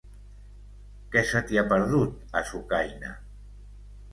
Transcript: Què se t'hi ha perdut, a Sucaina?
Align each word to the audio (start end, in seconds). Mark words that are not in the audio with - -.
Què 1.15 1.21
se 1.33 1.41
t'hi 1.51 1.61
ha 1.63 1.65
perdut, 1.73 2.17
a 2.41 2.43
Sucaina? 2.53 3.13